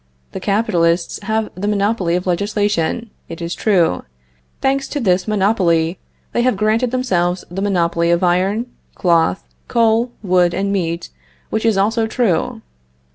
[0.31, 4.01] The capitalists have the monopoly of legislation, it is true.
[4.59, 5.99] Thanks to this monopoly,
[6.31, 11.09] they have granted themselves the monopoly of iron, cloth, coal, wood and meat,
[11.51, 12.63] which is also true.